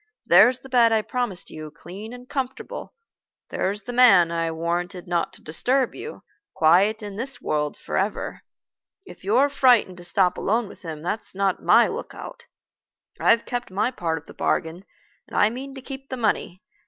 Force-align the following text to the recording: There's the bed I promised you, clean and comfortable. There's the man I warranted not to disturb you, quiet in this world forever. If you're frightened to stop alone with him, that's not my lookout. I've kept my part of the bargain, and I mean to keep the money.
There's 0.25 0.57
the 0.61 0.67
bed 0.67 0.91
I 0.91 1.03
promised 1.03 1.51
you, 1.51 1.69
clean 1.69 2.11
and 2.11 2.27
comfortable. 2.27 2.95
There's 3.51 3.83
the 3.83 3.93
man 3.93 4.31
I 4.31 4.49
warranted 4.49 5.07
not 5.07 5.31
to 5.33 5.43
disturb 5.43 5.93
you, 5.93 6.23
quiet 6.55 7.03
in 7.03 7.17
this 7.17 7.39
world 7.39 7.77
forever. 7.77 8.41
If 9.05 9.23
you're 9.23 9.47
frightened 9.47 9.97
to 9.97 10.03
stop 10.03 10.39
alone 10.39 10.67
with 10.67 10.81
him, 10.81 11.03
that's 11.03 11.35
not 11.35 11.61
my 11.61 11.87
lookout. 11.87 12.47
I've 13.19 13.45
kept 13.45 13.69
my 13.69 13.91
part 13.91 14.17
of 14.17 14.25
the 14.25 14.33
bargain, 14.33 14.85
and 15.27 15.37
I 15.37 15.51
mean 15.51 15.75
to 15.75 15.81
keep 15.83 16.09
the 16.09 16.17
money. 16.17 16.63